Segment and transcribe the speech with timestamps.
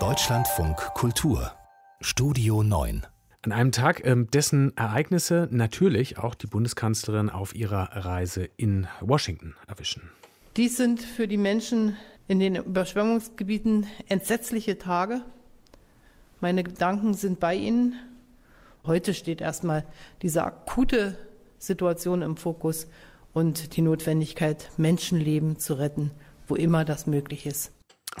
[0.00, 1.52] Deutschlandfunk Kultur
[2.00, 3.06] Studio 9
[3.42, 9.54] an einem Tag, ähm, dessen Ereignisse natürlich auch die Bundeskanzlerin auf ihrer Reise in Washington
[9.68, 10.10] erwischen.
[10.56, 11.96] Dies sind für die Menschen
[12.26, 15.20] in den Überschwemmungsgebieten entsetzliche Tage.
[16.40, 17.94] Meine Gedanken sind bei Ihnen.
[18.84, 19.86] Heute steht erstmal
[20.20, 21.16] diese akute
[21.60, 22.88] Situation im Fokus
[23.32, 26.10] und die Notwendigkeit, Menschenleben zu retten,
[26.48, 27.70] wo immer das möglich ist.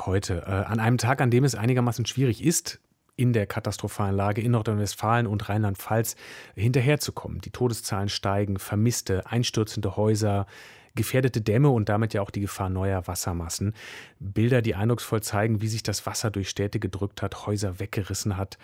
[0.00, 2.80] Heute, äh, an einem Tag, an dem es einigermaßen schwierig ist,
[3.16, 6.16] in der katastrophalen Lage in Nordrhein-Westfalen und Rheinland-Pfalz
[6.56, 7.40] hinterherzukommen.
[7.40, 10.46] Die Todeszahlen steigen, vermisste, einstürzende Häuser,
[10.96, 13.74] gefährdete Dämme und damit ja auch die Gefahr neuer Wassermassen.
[14.18, 18.58] Bilder, die eindrucksvoll zeigen, wie sich das Wasser durch Städte gedrückt hat, Häuser weggerissen hat.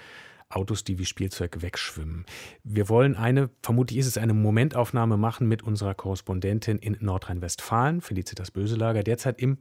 [0.49, 2.27] Autos, die wie Spielzeug wegschwimmen.
[2.65, 8.51] Wir wollen eine, vermutlich ist es eine Momentaufnahme machen mit unserer Korrespondentin in Nordrhein-Westfalen, Felicitas
[8.51, 9.59] Böselager, derzeit im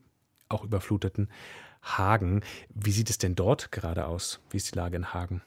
[0.50, 1.30] auch überfluteten
[1.82, 2.42] Hagen.
[2.70, 4.42] Wie sieht es denn dort gerade aus?
[4.50, 5.42] Wie ist die Lage in Hagen?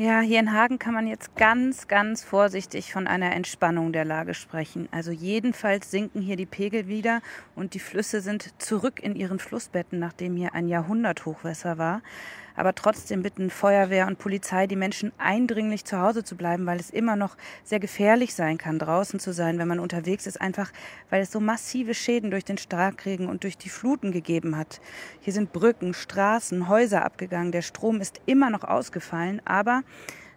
[0.00, 4.32] Ja, hier in Hagen kann man jetzt ganz, ganz vorsichtig von einer Entspannung der Lage
[4.32, 4.88] sprechen.
[4.92, 7.20] Also jedenfalls sinken hier die Pegel wieder
[7.56, 12.02] und die Flüsse sind zurück in ihren Flussbetten, nachdem hier ein Jahrhunderthochwasser war.
[12.58, 16.90] Aber trotzdem bitten Feuerwehr und Polizei die Menschen eindringlich zu Hause zu bleiben, weil es
[16.90, 20.72] immer noch sehr gefährlich sein kann, draußen zu sein, wenn man unterwegs ist, einfach
[21.08, 24.80] weil es so massive Schäden durch den Starkregen und durch die Fluten gegeben hat.
[25.20, 29.84] Hier sind Brücken, Straßen, Häuser abgegangen, der Strom ist immer noch ausgefallen, aber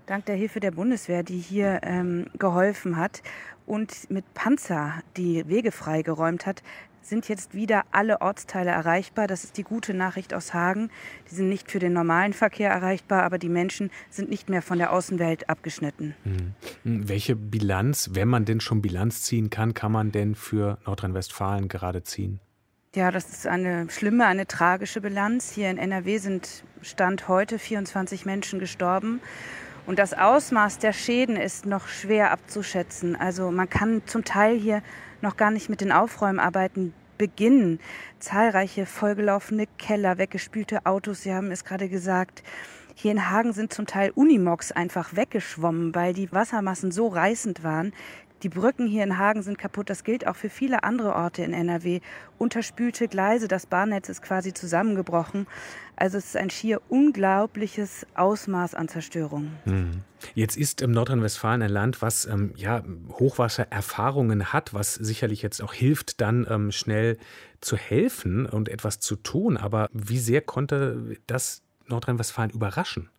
[0.05, 3.23] dank der Hilfe der Bundeswehr, die hier ähm, geholfen hat
[3.65, 6.61] und mit Panzer die Wege freigeräumt hat,
[7.01, 9.27] sind jetzt wieder alle Ortsteile erreichbar.
[9.27, 10.89] Das ist die gute Nachricht aus Hagen.
[11.29, 14.77] Die sind nicht für den normalen Verkehr erreichbar, aber die Menschen sind nicht mehr von
[14.77, 16.15] der Außenwelt abgeschnitten.
[16.23, 16.53] Hm.
[16.83, 22.03] Welche Bilanz, wenn man denn schon Bilanz ziehen kann, kann man denn für Nordrhein-Westfalen gerade
[22.03, 22.39] ziehen?
[22.93, 25.51] Ja, das ist eine schlimme, eine tragische Bilanz.
[25.53, 29.21] Hier in NRW sind Stand heute 24 Menschen gestorben.
[29.87, 33.15] Und das Ausmaß der Schäden ist noch schwer abzuschätzen.
[33.15, 34.83] Also man kann zum Teil hier
[35.21, 37.79] noch gar nicht mit den Aufräumarbeiten beginnen.
[38.19, 42.43] Zahlreiche vollgelaufene Keller, weggespülte Autos, Sie haben es gerade gesagt.
[42.95, 47.93] Hier in Hagen sind zum Teil Unimogs einfach weggeschwommen, weil die Wassermassen so reißend waren.
[48.43, 49.89] Die Brücken hier in Hagen sind kaputt.
[49.89, 51.99] Das gilt auch für viele andere Orte in NRW.
[52.39, 55.45] Unterspülte Gleise, das Bahnnetz ist quasi zusammengebrochen.
[55.95, 59.51] Also es ist ein schier unglaubliches Ausmaß an Zerstörung.
[59.65, 60.01] Hm.
[60.33, 65.73] Jetzt ist ähm, Nordrhein-Westfalen ein Land, was ähm, ja, Hochwassererfahrungen hat, was sicherlich jetzt auch
[65.73, 67.17] hilft, dann ähm, schnell
[67.59, 69.57] zu helfen und etwas zu tun.
[69.57, 73.09] Aber wie sehr konnte das Nordrhein-Westfalen überraschen?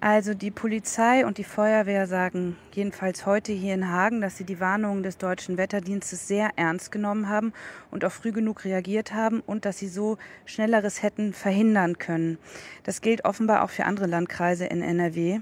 [0.00, 4.60] Also die Polizei und die Feuerwehr sagen jedenfalls heute hier in Hagen, dass sie die
[4.60, 7.52] Warnungen des deutschen Wetterdienstes sehr ernst genommen haben
[7.90, 12.38] und auch früh genug reagiert haben und dass sie so schnelleres hätten verhindern können.
[12.84, 15.40] Das gilt offenbar auch für andere Landkreise in NRW.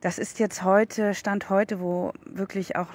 [0.00, 2.88] Das ist jetzt heute, Stand heute, wo wirklich auch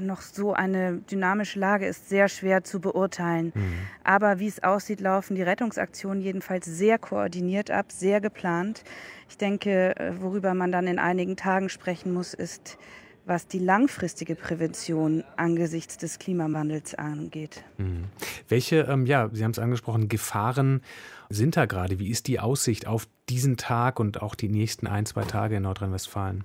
[0.00, 3.52] noch so eine dynamische Lage ist, sehr schwer zu beurteilen.
[3.54, 3.74] Mhm.
[4.04, 8.84] Aber wie es aussieht, laufen die Rettungsaktionen jedenfalls sehr koordiniert ab, sehr geplant.
[9.28, 12.78] Ich denke, äh, worüber man dann in einigen Tagen sprechen muss, ist,
[13.24, 17.64] was die langfristige Prävention angesichts des Klimawandels angeht.
[17.78, 18.04] Mhm.
[18.48, 20.82] Welche, ähm, ja, Sie haben es angesprochen, Gefahren
[21.28, 21.98] sind da gerade?
[21.98, 25.62] Wie ist die Aussicht auf diesen Tag und auch die nächsten ein, zwei Tage in
[25.62, 26.44] Nordrhein-Westfalen?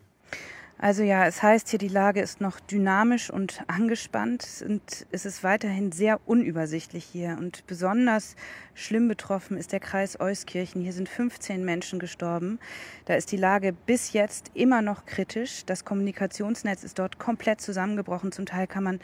[0.80, 5.44] Also ja, es heißt hier, die Lage ist noch dynamisch und angespannt und es ist
[5.44, 7.36] weiterhin sehr unübersichtlich hier.
[7.40, 8.36] Und besonders
[8.76, 10.84] schlimm betroffen ist der Kreis Euskirchen.
[10.84, 12.60] Hier sind 15 Menschen gestorben.
[13.06, 15.66] Da ist die Lage bis jetzt immer noch kritisch.
[15.66, 18.32] Das Kommunikationsnetz ist dort komplett zusammengebrochen.
[18.32, 19.00] Zum Teil kann man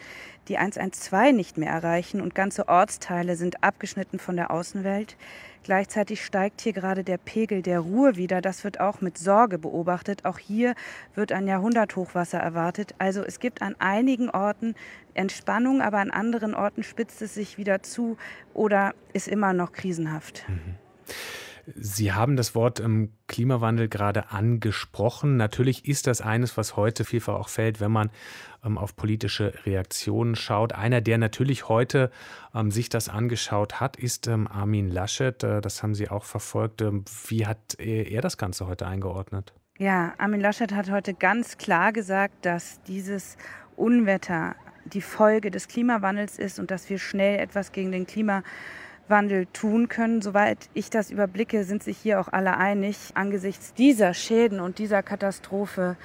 [0.49, 5.17] die 112 nicht mehr erreichen und ganze Ortsteile sind abgeschnitten von der Außenwelt.
[5.63, 8.41] Gleichzeitig steigt hier gerade der Pegel der Ruhr wieder.
[8.41, 10.25] Das wird auch mit Sorge beobachtet.
[10.25, 10.75] Auch hier
[11.15, 12.93] wird ein Jahrhunderthochwasser erwartet.
[12.97, 14.75] Also es gibt an einigen Orten
[15.13, 18.17] Entspannung, aber an anderen Orten spitzt es sich wieder zu
[18.53, 20.45] oder ist immer noch krisenhaft.
[20.47, 20.75] Mhm.
[21.65, 25.37] Sie haben das Wort ähm, Klimawandel gerade angesprochen.
[25.37, 28.09] Natürlich ist das eines, was heute vielfach auch fällt, wenn man
[28.65, 30.73] ähm, auf politische Reaktionen schaut.
[30.73, 32.11] Einer, der natürlich heute
[32.53, 35.41] ähm, sich das angeschaut hat, ist ähm, Armin Laschet.
[35.43, 36.81] Äh, das haben Sie auch verfolgt.
[36.81, 39.53] Ähm, wie hat er, er das Ganze heute eingeordnet?
[39.77, 43.37] Ja, Armin Laschet hat heute ganz klar gesagt, dass dieses
[43.77, 44.55] Unwetter
[44.85, 48.43] die Folge des Klimawandels ist und dass wir schnell etwas gegen den Klimawandel
[49.07, 50.21] Wandel tun können.
[50.21, 55.03] Soweit ich das überblicke, sind sich hier auch alle einig, angesichts dieser Schäden und dieser
[55.03, 55.97] Katastrophe,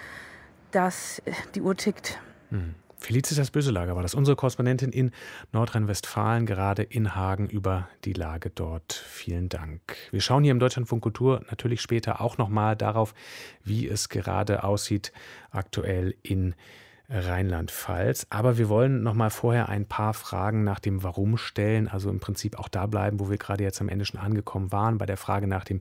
[0.71, 1.23] dass
[1.55, 2.19] die Uhr tickt.
[2.51, 2.75] Hm.
[3.01, 5.13] Felicitas Böselager war das, unsere Korrespondentin in
[5.53, 8.93] Nordrhein-Westfalen, gerade in Hagen über die Lage dort.
[8.93, 9.81] Vielen Dank.
[10.11, 13.15] Wir schauen hier im Deutschlandfunk Kultur natürlich später auch nochmal darauf,
[13.63, 15.13] wie es gerade aussieht
[15.53, 16.55] aktuell in
[17.09, 18.27] Rheinland-Pfalz.
[18.31, 21.89] Aber wir wollen noch mal vorher ein paar Fragen nach dem Warum stellen.
[21.89, 24.99] Also im Prinzip auch da bleiben, wo wir gerade jetzt am Ende schon angekommen waren,
[24.99, 25.81] bei der Frage nach dem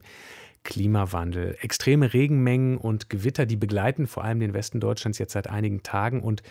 [0.64, 1.56] Klimawandel.
[1.60, 6.22] Extreme Regenmengen und Gewitter, die begleiten vor allem den Westen Deutschlands jetzt seit einigen Tagen.
[6.22, 6.42] Und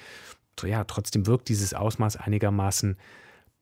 [0.63, 2.97] ja, trotzdem wirkt dieses Ausmaß einigermaßen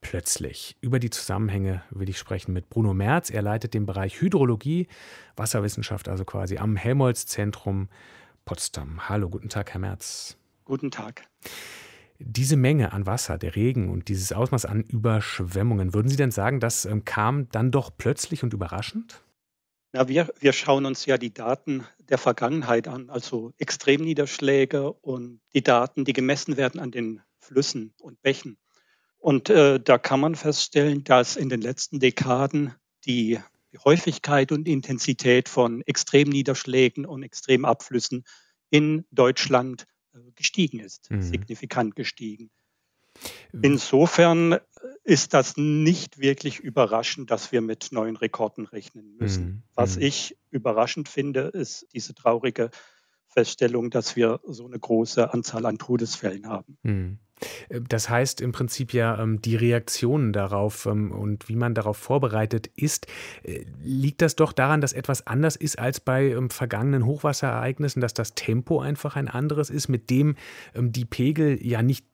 [0.02, 0.78] plötzlich.
[0.82, 3.30] Über die Zusammenhänge will ich sprechen mit Bruno Merz.
[3.30, 4.88] Er leitet den Bereich Hydrologie,
[5.36, 7.90] Wasserwissenschaft, also quasi am Helmholtz-Zentrum
[8.46, 9.10] Potsdam.
[9.10, 10.38] Hallo, guten Tag, Herr Merz.
[10.66, 11.28] Guten Tag.
[12.18, 16.60] Diese Menge an Wasser, der Regen und dieses Ausmaß an Überschwemmungen, würden Sie denn sagen,
[16.60, 19.22] das ähm, kam dann doch plötzlich und überraschend?
[19.94, 25.64] Na, wir, wir schauen uns ja die Daten der Vergangenheit an, also Extremniederschläge und die
[25.64, 28.58] Daten, die gemessen werden an den Flüssen und Bächen.
[29.18, 32.74] Und äh, da kann man feststellen, dass in den letzten Dekaden
[33.06, 33.40] die
[33.84, 38.24] Häufigkeit und Intensität von Extremniederschlägen und Extremabflüssen
[38.70, 39.86] in Deutschland
[40.36, 41.22] gestiegen ist, mhm.
[41.22, 42.50] signifikant gestiegen.
[43.62, 44.60] Insofern äh,
[45.04, 49.46] ist das nicht wirklich überraschend, dass wir mit neuen Rekorden rechnen müssen.
[49.46, 49.64] Mhm.
[49.74, 50.04] Was mhm.
[50.04, 52.70] ich überraschend finde, ist diese traurige
[53.36, 56.78] Feststellung, dass wir so eine große Anzahl an Todesfällen haben.
[56.84, 57.20] Mhm.
[57.70, 61.98] Äh, das heißt im Prinzip ja, ähm, die Reaktionen darauf ähm, und wie man darauf
[61.98, 63.08] vorbereitet ist,
[63.44, 68.14] äh, liegt das doch daran, dass etwas anders ist als bei ähm, vergangenen Hochwasserereignissen, dass
[68.14, 70.36] das Tempo einfach ein anderes ist, mit dem
[70.76, 72.06] die Pegel ja nicht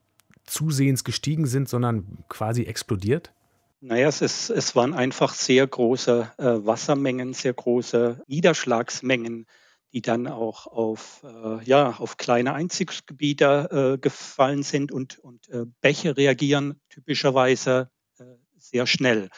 [0.44, 3.32] zusehends gestiegen sind, sondern quasi explodiert?
[3.80, 9.46] Naja, es, ist, es waren einfach sehr große äh, Wassermengen, sehr große Niederschlagsmengen,
[9.92, 15.66] die dann auch auf, äh, ja, auf kleine Einzugsgebiete äh, gefallen sind und, und äh,
[15.80, 18.24] Bäche reagieren typischerweise äh,
[18.56, 19.28] sehr schnell.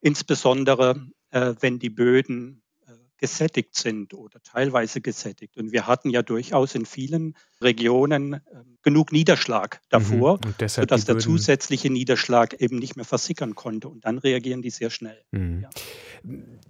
[0.00, 2.62] Insbesondere äh, wenn die Böden
[3.22, 5.56] gesättigt sind oder teilweise gesättigt.
[5.56, 10.68] Und wir hatten ja durchaus in vielen Regionen ähm, genug Niederschlag davor, mhm.
[10.68, 13.88] sodass der zusätzliche Niederschlag eben nicht mehr versickern konnte.
[13.88, 15.22] Und dann reagieren die sehr schnell.
[15.30, 15.62] Mhm.
[15.62, 15.70] Ja.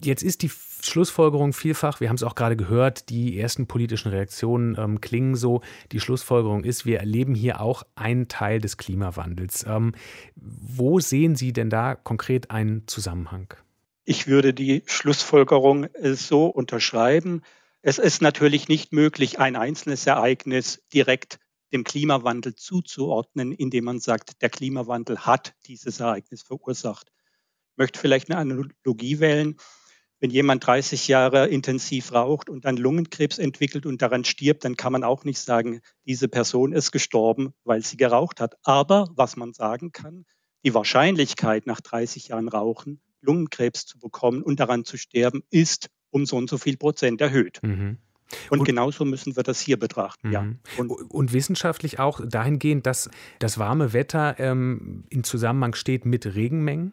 [0.05, 0.51] Jetzt ist die
[0.83, 5.63] Schlussfolgerung vielfach, wir haben es auch gerade gehört, die ersten politischen Reaktionen ähm, klingen so.
[5.91, 9.65] Die Schlussfolgerung ist, wir erleben hier auch einen Teil des Klimawandels.
[9.67, 9.95] Ähm,
[10.37, 13.55] wo sehen Sie denn da konkret einen Zusammenhang?
[14.05, 17.43] Ich würde die Schlussfolgerung äh, so unterschreiben.
[17.83, 21.39] Es ist natürlich nicht möglich, ein einzelnes Ereignis direkt
[21.73, 27.13] dem Klimawandel zuzuordnen, indem man sagt, der Klimawandel hat dieses Ereignis verursacht.
[27.73, 29.57] Ich möchte vielleicht eine Analogie wählen.
[30.19, 34.93] Wenn jemand 30 Jahre intensiv raucht und dann Lungenkrebs entwickelt und daran stirbt, dann kann
[34.93, 38.57] man auch nicht sagen, diese Person ist gestorben, weil sie geraucht hat.
[38.63, 40.27] Aber was man sagen kann,
[40.65, 46.27] die Wahrscheinlichkeit nach 30 Jahren Rauchen Lungenkrebs zu bekommen und daran zu sterben, ist um
[46.27, 47.61] so und so viel Prozent erhöht.
[47.63, 47.99] Mhm.
[48.51, 50.33] Und, und, genauso müssen wir das hier betrachten, mhm.
[50.33, 50.47] ja.
[50.79, 56.93] Und, und, wissenschaftlich auch dahingehend, dass das warme Wetter ähm, in Zusammenhang steht mit Regenmengen?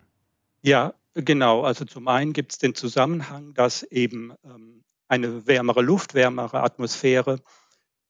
[0.62, 1.64] Ja, genau.
[1.64, 7.40] Also zum einen gibt es den Zusammenhang, dass eben ähm, eine wärmere Luft, wärmere Atmosphäre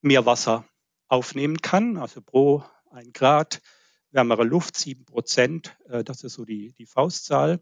[0.01, 0.65] mehr Wasser
[1.07, 1.97] aufnehmen kann.
[1.97, 3.61] Also pro ein Grad
[4.11, 5.77] wärmere Luft sieben Prozent.
[5.87, 7.61] Äh, das ist so die, die Faustzahl.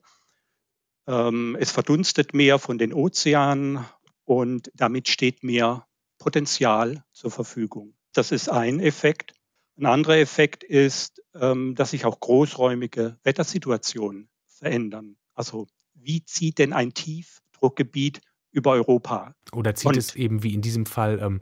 [1.08, 3.86] Ähm, es verdunstet mehr von den Ozeanen
[4.26, 5.88] und damit steht mehr
[6.18, 7.94] Potenzial zur Verfügung.
[8.14, 9.34] Das ist ein Effekt.
[9.78, 15.18] Ein anderer Effekt ist, ähm, dass sich auch großräumige Wettersituationen verändern.
[15.34, 18.22] Also wie zieht denn ein Tiefdruckgebiet
[18.52, 19.36] über Europa?
[19.54, 21.42] Oder zieht Und, es eben wie in diesem Fall ähm,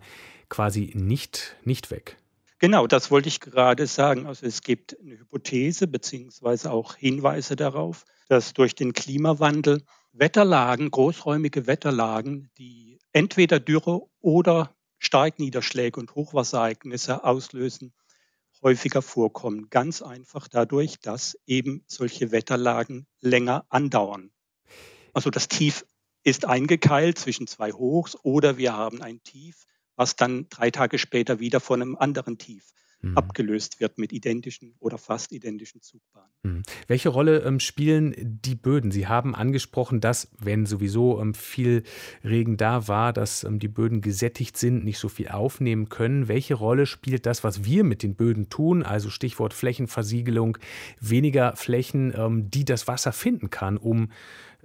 [0.49, 2.17] quasi nicht, nicht weg?
[2.59, 4.25] Genau, das wollte ich gerade sagen.
[4.27, 9.83] Also es gibt eine Hypothese beziehungsweise auch Hinweise darauf, dass durch den Klimawandel
[10.13, 17.93] Wetterlagen, großräumige Wetterlagen, die entweder Dürre oder Starkniederschläge und Hochwasserereignisse auslösen,
[18.61, 19.69] häufiger vorkommen.
[19.69, 24.31] Ganz einfach dadurch, dass eben solche Wetterlagen länger andauern.
[25.13, 25.85] Also das Tief
[26.23, 29.65] ist eingekeilt zwischen zwei Hochs oder wir haben ein Tief,
[29.95, 32.75] was dann drei Tage später wieder von einem anderen Tief
[33.05, 33.17] mhm.
[33.17, 36.29] abgelöst wird mit identischen oder fast identischen Zugbahnen.
[36.43, 36.63] Mhm.
[36.87, 38.91] Welche Rolle ähm, spielen die Böden?
[38.91, 41.83] Sie haben angesprochen, dass, wenn sowieso ähm, viel
[42.23, 46.27] Regen da war, dass ähm, die Böden gesättigt sind, nicht so viel aufnehmen können.
[46.27, 48.83] Welche Rolle spielt das, was wir mit den Böden tun?
[48.83, 50.57] Also Stichwort Flächenversiegelung,
[50.99, 54.11] weniger Flächen, ähm, die das Wasser finden kann, um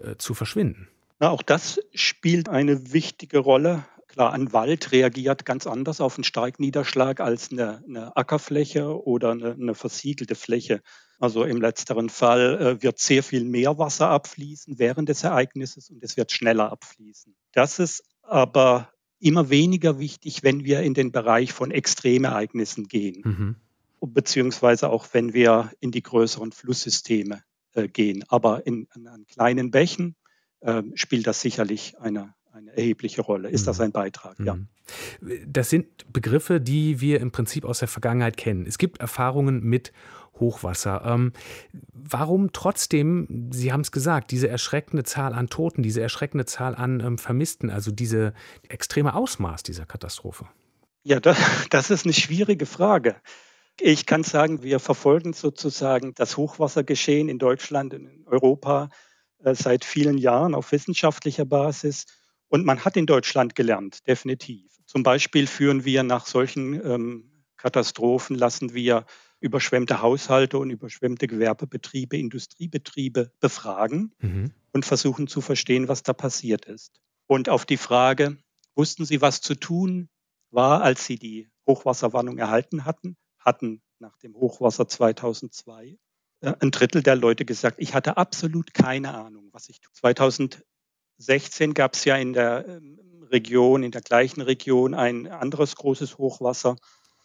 [0.03, 0.89] äh, zu verschwinden.
[1.19, 3.85] Na, auch das spielt eine wichtige Rolle.
[4.11, 9.52] Klar, ein Wald reagiert ganz anders auf einen Starkniederschlag als eine, eine Ackerfläche oder eine,
[9.52, 10.83] eine, versiegelte Fläche.
[11.21, 16.02] Also im letzteren Fall äh, wird sehr viel mehr Wasser abfließen während des Ereignisses und
[16.02, 17.37] es wird schneller abfließen.
[17.52, 18.90] Das ist aber
[19.21, 23.57] immer weniger wichtig, wenn wir in den Bereich von Extremereignissen gehen, mhm.
[24.00, 28.25] beziehungsweise auch wenn wir in die größeren Flusssysteme äh, gehen.
[28.29, 30.17] Aber in, in, kleinen Bächen
[30.61, 33.49] äh, spielt das sicherlich eine, eine erhebliche Rolle.
[33.49, 33.66] Ist mhm.
[33.66, 34.37] das ein Beitrag?
[34.38, 34.54] Ja.
[34.54, 34.69] Mhm.
[35.47, 38.66] Das sind Begriffe, die wir im Prinzip aus der Vergangenheit kennen.
[38.66, 39.92] Es gibt Erfahrungen mit
[40.40, 41.02] Hochwasser.
[41.04, 41.33] Ähm,
[41.92, 47.00] warum trotzdem, Sie haben es gesagt, diese erschreckende Zahl an Toten, diese erschreckende Zahl an
[47.00, 48.33] ähm, Vermissten, also diese
[48.69, 50.47] extreme Ausmaß dieser Katastrophe?
[51.02, 51.38] Ja, das,
[51.71, 53.16] das ist eine schwierige Frage.
[53.78, 58.88] Ich kann sagen, wir verfolgen sozusagen das Hochwassergeschehen in Deutschland, in Europa
[59.45, 62.07] äh, seit vielen Jahren auf wissenschaftlicher Basis.
[62.50, 64.71] Und man hat in Deutschland gelernt, definitiv.
[64.85, 69.07] Zum Beispiel führen wir nach solchen ähm, Katastrophen, lassen wir
[69.38, 74.52] überschwemmte Haushalte und überschwemmte Gewerbebetriebe, Industriebetriebe befragen mhm.
[74.73, 77.00] und versuchen zu verstehen, was da passiert ist.
[77.28, 78.37] Und auf die Frage,
[78.75, 80.09] wussten Sie, was zu tun
[80.50, 85.97] war, als Sie die Hochwasserwarnung erhalten hatten, hatten nach dem Hochwasser 2002
[86.40, 89.92] äh, ein Drittel der Leute gesagt, ich hatte absolut keine Ahnung, was ich tue.
[91.21, 92.99] 2016 gab es ja in der ähm,
[93.31, 96.77] Region, in der gleichen Region ein anderes großes Hochwasser.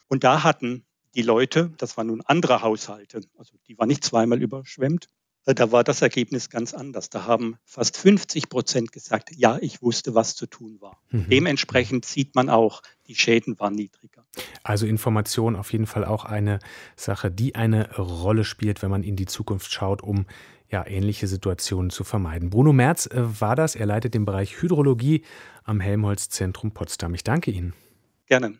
[0.07, 0.85] Und da hatten
[1.15, 5.07] die Leute, das waren nun andere Haushalte, also die waren nicht zweimal überschwemmt,
[5.45, 7.09] äh, da war das Ergebnis ganz anders.
[7.09, 10.99] Da haben fast 50 Prozent gesagt, ja, ich wusste, was zu tun war.
[11.11, 11.29] Mhm.
[11.29, 14.25] Dementsprechend sieht man auch, die Schäden waren niedriger.
[14.63, 16.59] Also Information auf jeden Fall auch eine
[16.95, 20.25] Sache, die eine Rolle spielt, wenn man in die Zukunft schaut, um
[20.69, 22.49] ja, ähnliche Situationen zu vermeiden.
[22.49, 23.75] Bruno Merz äh, war das.
[23.75, 25.23] Er leitet den Bereich Hydrologie
[25.63, 27.13] am Helmholtz Zentrum Potsdam.
[27.13, 27.73] Ich danke Ihnen.
[28.27, 28.59] Gerne.